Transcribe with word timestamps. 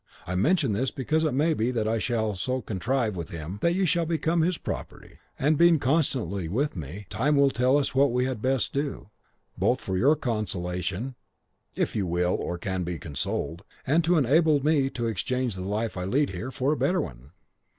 I 0.25 0.33
mention 0.33 0.73
this 0.73 0.89
because 0.89 1.23
it 1.23 1.31
may 1.31 1.53
be 1.53 1.69
that 1.69 1.87
I 1.87 1.99
shall 1.99 2.33
so 2.33 2.59
contrive 2.59 3.15
with 3.15 3.29
him 3.29 3.59
that 3.61 3.75
you 3.75 3.85
shall 3.85 4.07
become 4.07 4.41
his 4.41 4.57
property, 4.57 5.19
and 5.37 5.59
being 5.59 5.77
constantly 5.77 6.47
with 6.49 6.75
me, 6.75 7.05
time 7.11 7.35
will 7.35 7.51
tell 7.51 7.77
us 7.77 7.93
what 7.93 8.11
we 8.11 8.25
had 8.25 8.41
best 8.41 8.73
do, 8.73 9.11
both 9.59 9.79
for 9.79 9.95
your 9.99 10.15
consolation, 10.15 11.13
if 11.75 11.95
you 11.95 12.07
will 12.07 12.33
or 12.33 12.57
can 12.57 12.83
be 12.83 12.97
consoled, 12.97 13.61
and 13.85 14.03
to 14.03 14.17
enable 14.17 14.65
me 14.65 14.89
to 14.89 15.05
exchange 15.05 15.53
the 15.53 15.61
life 15.61 15.95
I 15.95 16.05
lead 16.05 16.31
here 16.31 16.49
for 16.49 16.71
a 16.71 16.75
better 16.77 16.99
one." 17.01 17.33